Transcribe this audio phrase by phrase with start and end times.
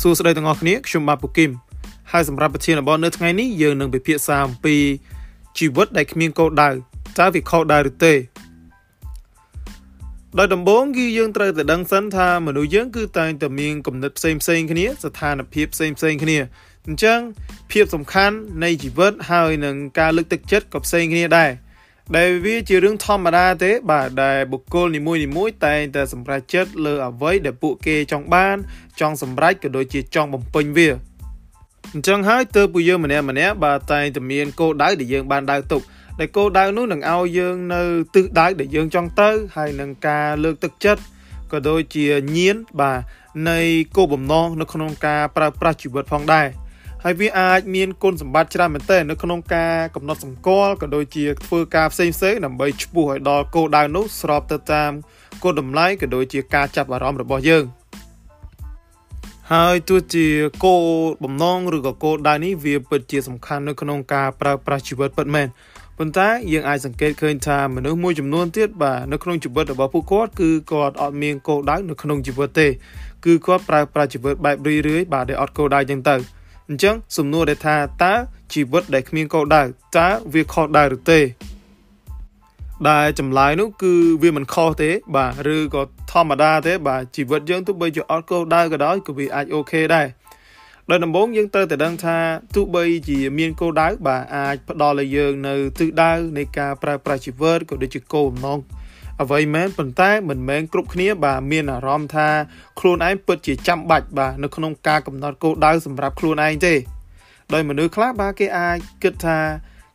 [0.00, 1.50] សួស្តីទាំងអស់គ្នាខ្ញុំបាទពូគឹម
[2.12, 4.76] ហើយសម្រាប់ប្រធានបទនៅថ្ងៃនេះយើងនឹងពិភាក្សាអំពី
[5.58, 6.70] ជីវិតដែលគ្មានគោលដៅ
[7.18, 8.14] តើវាខុសដែរឬទេ
[10.38, 16.38] ដោយដំបូងគឺយើងត្រូវតែដឹងសិនថាមនុស្សយើងគឺតែងតែមានគំនិតផ្សេងផ្សេងគ្នាស្ថានភាពផ្សេងផ្សេងគ្នា
[16.86, 17.20] អញ្ចឹង
[17.72, 21.50] ភាពសំខាន់នៃជីវិតហើយនឹងការលើកទឹកចិត្តក៏ផ្សេងគ្នាដែរ
[22.14, 28.56] ដែលវាជារឿងធម្មតាទេ បាទដែលបុគ្គលនីមួយនីមួយតែងតែសម្រេចចិត្តលើអ្វីដែលពួកគេចង់បាន
[29.00, 30.88] ចង់សម្រេចក៏ដូចជាចង់បំពេញវា
[31.92, 35.82] អញ្ចឹងហើយទើបពួកយើងម្នាក់ម្នាក់បាទតែងតែមានគោលដៅដែលយើងបានដើរទុក
[36.18, 37.82] ដែលគោលដៅនោះនឹងឲ្យយើងនៅ
[38.14, 41.02] ទិសដៅដែលយើងចង់ទៅហើយនឹងការលើកទឹកចិត្ត
[41.52, 42.98] ក៏ដូចជាញៀនបាទ
[43.50, 43.60] នៃ
[43.96, 46.46] គោលបំណងនៅក្នុងការប្រើប្រាស់ជីវិតផងដែរ
[47.08, 54.92] ហើយវាអាចមានគុណសម្បត្តិច្រើនមែនទែននៅក្នុងការកំណត់សម្គាល់ក៏ដូចជាធ្វើការផ្សេងផ្សេងដើម្បីឈ្មោះឲ្យដល់គោលដៅនោះស្របទៅតាម
[55.42, 57.64] គោលតម្លៃក៏ដូចជាការចាប់អារម្មណ៍របស់យើង
[59.52, 60.26] ហើយទោះជា
[60.64, 60.82] គោល
[61.24, 65.46] បំណងឬក៏គោលដៅនេះវាពិតជាសំខាន់នៅក្នុងការប្រើប្រាស់ជីវិតពិតមែន
[65.98, 72.68] ប៉ុន្តែយើងអាចសង្កេតឃើញថាមនុស្សមួយចំនួនទៀតបាទនៅក្នុងជីវិតរបស់ពួកគាត់គឺគាត់អត់មានគោលដៅនៅក្នុងជីវិតទេ
[73.24, 76.16] គឺគាត់ប្រើប្រាស់ជីវិតបែបរឿយរឿយបាទដែលអត់គោលដៅចឹងទៅ
[76.68, 78.14] អញ្ចឹងសំណួរដែលថាតើ
[78.52, 79.62] ជីវិតដែលគ្មានគោលដៅ
[79.98, 81.20] តើវាខុសដែរឬទេ
[82.88, 90.06] ដែលចម្លើយនោះគឺវាមិនខុសទេ បាទឬក៏ធម្មតាទេ បាទជីវិតយើងទោះបីជាអត់គោលដៅក៏ដោយក៏វាអាចអូខេដែរ
[90.90, 92.18] ដោយដំបូងយើងត្រូវតែដឹងថា
[92.54, 98.58] ទោះបីជាមានគោលដៅបាទអាចផ្ដល់ឲ្យយើងនៅទិសដៅនៃការប្រើប្រាស់ជីវិតក៏ដូចជាគោលបំណង
[99.22, 102.28] អ្វីមែនប៉ុន្តែមិនមែនគ្រប់គ្នាបាទមានអារម្មណ៍ថា
[102.80, 106.74] ខ្លួនឯងពិតជាចាំបាច់បាទនៅក្នុងការកំណត់គោលដៅសម្រាប់ខ្លួនឯងទេ
[107.52, 109.38] ដោយមនុស្សខ្លះបាទគេអាចគិតថា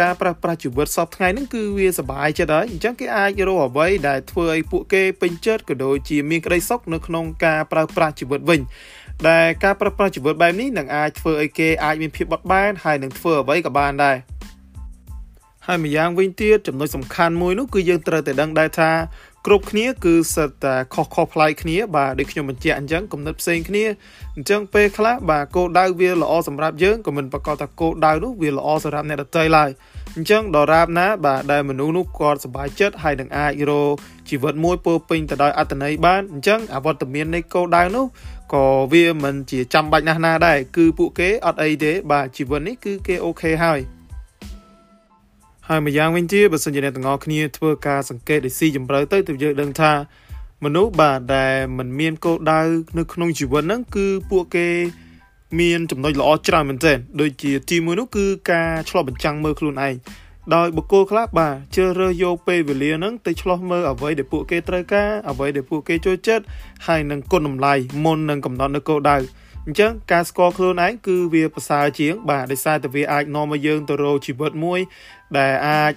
[0.00, 8.60] ការប្រើប្រាស់ជីវិតសពថ្ងៃហ្នឹងគឺវាសុបាយចិត្តហើយអញ្ចឹងគេអាចរកអ្វីដែលធ្វើឲ្យពួកគេពេញចិត្តក៏ដូចជាមានក្តីសុខនៅក្នុងការប្រើប្រាស់ជីវិតវិញ
[9.28, 14.16] ដែលការប្រើប្រាស់ជីវិតបែបនេះនឹងអាចធ្វើឲ្យគេអាចមានភាពបត់បែនហើយនឹងធ្វើអ្វីក៏បានដែរ
[15.66, 18.90] ហើយម្យ៉ាងវិញទៀតចំណុចសំខាន់មួយនោះគឺយើងត្រូវតែដឹងដែរថា
[19.46, 23.84] គ្រប់គ្នាគឺសិតតែខុសខុសប្លែកគ្នាបាទដូចខ្ញុំបញ្ជាក់អញ្ចឹងគំនិតផ្សេងគ្នា
[24.36, 29.70] អញ្ចឹងពេលខ្លះបាទគោលដៅវាល្អសម្រាប់យើងក៏មិនប្រកាសថាគោលដៅនោះវាល្អសម្រាប់អ្នកដទៃឡើយ
[30.16, 33.94] អញ្ចឹងដរាបណា បាទដែលមនុស្សនោះគាត់សប្បាយចិត្តហើយនឹងអាចរក
[34.28, 38.04] ជីវិតមួយពោពេញទៅដោយអត្ថន័យបានអញ្ចឹងអវត្តមាននៃគោលដៅនោះ
[38.54, 43.80] ក៏វាមិនជាចាំបាច់ណាស់ណាដែរគឺពួកគេអត់អីទេបាទជីវិតនេះគឺគេអូខេហើយ
[45.68, 49.92] ហើយម្យ៉ាងវិញទៀតបើសិនជាអ្នកទាំងអស់គ្នាធ្វើការសង្កេតឲ្យស៊ីជម្រៅទៅទើបយើងដឹងថា
[50.64, 52.60] មនុស្សបាទដែលមិនមានគោលដៅ
[52.98, 54.68] នៅក្នុងជីវិតហ្នឹងគឺពួកគេ
[55.60, 59.94] មានចំណុចល្អច្រើនមែនទែនដូចជាទីមួយនោះគឺការឆ្លោះបញ្ចាំងមើលខ្លួនឯង
[60.54, 66.44] ដោយបុគ្គលខ្លះបាទជ្រើសរើសយកពេលវេលាហ្នឹងទៅឆ្លោះមើលអ្វីដែលពួកគេត្រូវការអ្វីដែលពួកគេចូលចិត្ត
[66.86, 67.74] ហើយនឹងគុណតម្លៃ
[68.04, 69.16] មុននឹងកំណត់នៅគោលដៅ
[69.66, 74.80] អញ្ចឹងការស្គាល់ខ្លួនឯងគឺវាប្រសើរជាង បាទដោយសារតែវាអាចនាំឲ្យយើងទៅរកជីវិតមួយ
[75.38, 75.92] ដែលអាច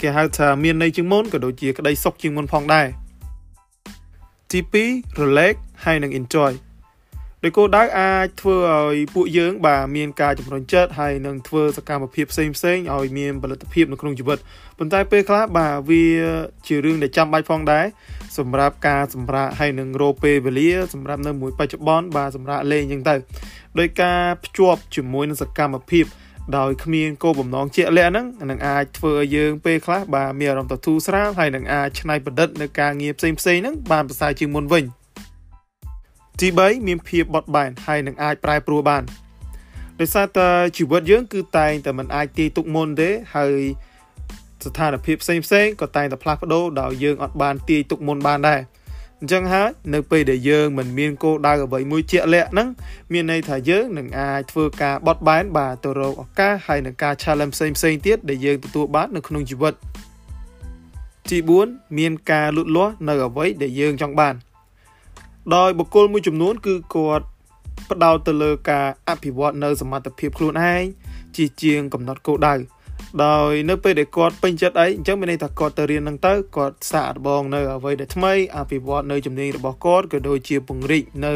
[0.00, 2.86] គេហៅថាមានន័យជាងមុនក៏ដូចជាក្តីសុខជាងមុនផងដែរ
[4.50, 4.60] ទី
[4.90, 5.54] 2 relax
[5.84, 6.52] ហើយនឹង enjoy
[7.46, 14.38] ដោយគោលដៅអាចធ្វើឲ្យពួកយើងបាទមានការជំរុញចិត្តហើយនឹងធ្វើសកម្មភាពផ្សេងផ្សេងឲ្យមានផលិតភាពនៅក្នុងជីវិត
[14.78, 16.04] ប៉ុន្តែពេលខ្លះបាទវា
[16.66, 17.84] ជារឿងដែលចាំបាច់ផងដែរ
[18.38, 23.14] សម្រាប់ការសម្រាកហើយនឹងរោពេលវេលាសម្រាប់នៅមួយបច្ចុប្បន្នបាទសម្រាប់លេងអញ្ចឹងទៅ
[23.78, 26.04] ដោយការភ្ជាប់ជាមួយនឹងសកម្មភាព
[26.58, 35.03] ដោយគ្មានគោលបំណងជាក់លាក់ហ្នឹងនឹងអាចធ្វើឲ្យយើងពេលខ្លះបាទមានអារម្មណ៍ទៅធូរស្រាលហើយនឹងអាចច្នៃប្រឌិតនៅការងារផ្សេងផ្សេងហ្នឹងបានប្រសើរជាងមុនវិញ
[36.40, 39.02] ទី3មានភាពបត់បែនហើយនឹងអាចប្រែប្រួលបាន
[40.00, 43.60] ដោយសារតែជីវិតយើង គឺតែងតែមិនអាចទាយទុកមុនទេហើយ
[44.64, 48.60] ស្ថានភាពផ្សេងផ្សេងក៏តែងតែផ្លាស់ប្ដូរដោយយើងអត់បានទាយទុកមុនបានដែរ
[49.20, 52.68] អញ្ចឹងហើយនៅពេលដែលយើងមិនមានគោលដៅអ្វីមួយជាក់លាក់ហ្នឹង
[53.12, 59.74] មានន័យថាយើងនឹងអាចធ្វើការបត់បែនបាទទៅរកឱកាសហើយនឹងការ challenge ផ្សេងផ្សេងទៀតដែលយើងទទួលបាននៅក្នុងជីវិត
[61.30, 64.34] ទី4មានការលូតលាស់នៅអ្វីដែលយើងចង់បាន
[65.52, 67.26] ដោយបុគ្គលមួយចំនួន គឺគាត់
[67.90, 70.82] ផ្ដោតទៅលើការអភិវឌ្ឍនៅសមត្ថភាពខ្លួនឯង
[71.36, 72.54] ជាជាងកំណត់គោលដៅ
[73.24, 81.34] ដោយនៅពេលដែលគាត់ពេញចិត្តអីអញ្ចឹងមានន័យថាគាត់ទៅរៀននឹងទៅគាត់សាកល្បងនៅអ្វីដែលថ្មីអភិវឌ្ឍនៅជំនាញរបស់គាត់ក៏ដូចជាពង្រីកនៅ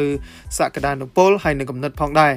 [0.58, 2.34] សក្តានុពលហើយនឹងកំណត់ផងដែរ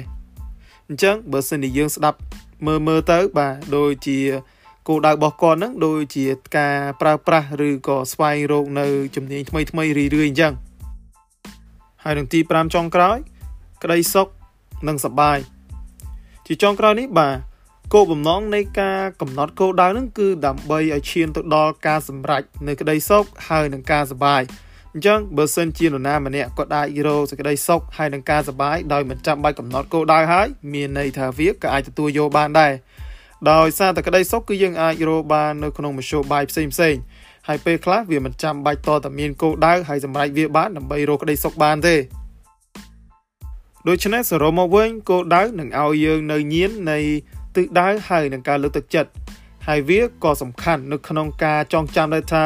[0.88, 2.18] អញ្ចឹងបើសិនជាយើងស្ដាប់
[2.66, 4.18] មើលមើលទៅបាទដូចជា
[4.88, 6.24] គោលដៅរបស់គាត់ហ្នឹងដូចជា
[6.58, 8.86] ការប្រើប្រាស់ឬក៏ស្វែងរកនៅ
[9.16, 10.52] ជំនាញថ្មីថ្មីរឿយៗអញ្ចឹង
[12.04, 13.16] ហើយនឹងទី5ចុងក្រោយ
[13.82, 14.28] ក្តីសុខ
[14.88, 15.38] និងសប្បាយ
[16.46, 17.36] ជាចុងក្រោយនេះបាទ
[17.92, 24.42] គោលបំណងនៃការកំណត់គោលដៅហ្នឹងគឺដើម្បីឲ្យឈានទៅដល់ការសម្រេចនៅក្តីសុខហើយនឹងការសប្បាយ
[24.92, 32.72] អញ្ចឹងបើសិនជានរណាម្នាក់ក៏អាចរកសេចក្តីសុខហើយនឹងការសប្បាយដោយមិនចាំបាច់កំណត់គោលដៅហើយមានន័យថាវាក៏អាចទទួលយកបានដែរ
[33.50, 36.94] ដោយសារតែក្តីសុខគឺយើងអាចរកបាននៅក្នុងមធ្យោបាយផ្សេងផ្សេង
[37.48, 41.96] ហើយពេលខ្លះវាមិនចាំបាច់តតែមានគោលដៅហើយសម្រេចវាបានដើម្បីរកក្តីសុខបានទេ
[43.88, 46.98] ដូច្នេះសរុបមកវិញគោលដៅនឹងឲ្យយើងនៅញៀននៃ
[47.56, 49.10] ទិសដៅហើយនឹងការលើកទឹកចិត្ត
[49.66, 52.44] ហើយវាក៏សំខាន់នៅក្នុងការចងចាំដែរថា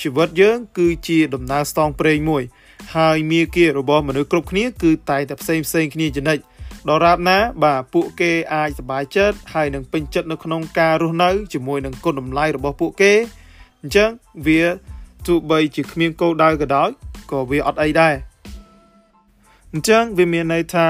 [0.00, 2.42] ជីវិតយើងគឺជាដំណើរស្ទងព្រេងមួយ
[2.96, 6.42] ហើយមាគ៌ារបស់មនុស្សគ្រប់គ្នាគឺតែងតែផ្សេងផ្សេងគ្នាជានិច្ច
[6.88, 13.12] ដរាបណា បាទពួកគេអាចសប្បាយចិត្តហើយនឹងពេញចិត្តនៅក្នុងការរស់នៅជាមួយនឹងគុណតម្លៃរបស់ពួកគេ
[13.82, 14.10] អញ្ចឹង
[14.46, 14.62] វា
[15.26, 16.88] ទោះបីជាគ្មានគោលដៅក៏ដោយ
[17.30, 18.14] ក៏វាអត់អីដែរ
[19.72, 20.86] អញ្ចឹងវាមានន័យថា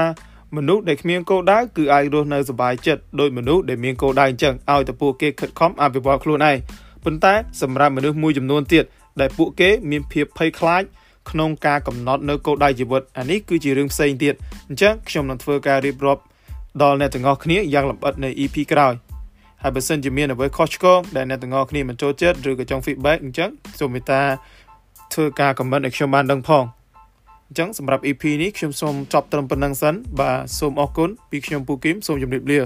[0.55, 6.57] មនុស្សដែលគ្មានគោលដៅគឺអាចរស់នៅសុបាយចិត្តដោយមនុស្សដែលមានគោលដៅអញ្ចឹងឲ្យតែពួកគេខិតខំអភិវឌ្ឍខ្លួនឯង
[7.03, 8.83] ប៉ុន្តែសម្រាប់មនុស្សមួយចំនួនទៀត
[9.19, 10.83] ដែលពួកគេមានភាពភ័យខ្លាច
[11.29, 14.33] ក្នុងការកំណត់នៅគោលដៅជីវិតអានេះគឺជារឿងផ្សេងទៀត
[14.67, 16.21] អញ្ចឹងខ្ញុំនឹងធ្វើការរៀបរាប់
[16.81, 18.93] ដល់អ្នកទាំងអស់គ្នាយ៉ាងលម្អិតនៅ EP ក្រោយ
[19.63, 23.49] ហើយបើសិនជាមានអ្វីខុសឆ្គងដែលអ្នកទាំងអស់គ្នាមិនចូលចិត្តឬក៏ចង់ feedback អញ្ចឹង
[23.79, 24.21] សូមមេត្តា
[25.13, 26.63] ធ្វើការ comment ឲ្យខ្ញុំបានដឹងផង
[27.47, 32.59] អញ្ចឹងសម្រាប់ EP នេះខ្ញុំសូមចប់ត្រឹមប៉ុណ្្នឹងសិនបាទសូមអរគុណពីខ្ញុំពូគឹមសូមជម្រាបលា